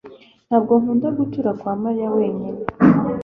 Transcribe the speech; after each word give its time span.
Ntabwo 0.47 0.71
nkunda 0.81 1.07
gutura 1.19 1.51
kwa 1.59 1.73
Mariya 1.83 2.09
wenyine 2.17 2.61